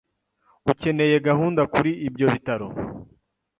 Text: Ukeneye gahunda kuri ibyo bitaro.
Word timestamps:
Ukeneye 0.71 1.15
gahunda 1.27 1.61
kuri 1.73 1.91
ibyo 2.07 2.25
bitaro. 2.33 2.67